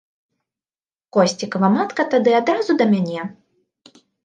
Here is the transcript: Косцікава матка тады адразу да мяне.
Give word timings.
Косцікава 1.17 1.67
матка 1.77 2.07
тады 2.15 2.31
адразу 2.41 2.71
да 2.83 2.91
мяне. 2.97 3.21